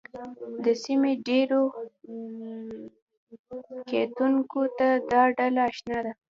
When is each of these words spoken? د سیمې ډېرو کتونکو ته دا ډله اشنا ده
د 0.63 0.65
سیمې 0.83 1.13
ډېرو 1.27 1.61
کتونکو 3.91 4.61
ته 4.77 4.87
دا 5.11 5.23
ډله 5.37 5.61
اشنا 5.69 5.97
ده 6.05 6.11